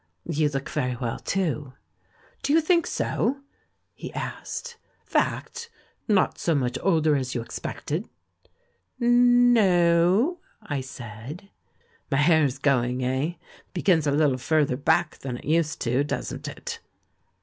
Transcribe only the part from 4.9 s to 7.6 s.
"Fact? Not so much older as you